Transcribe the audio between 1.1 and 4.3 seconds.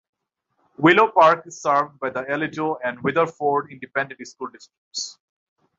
Park is served by the Aledo and Weatherford Independent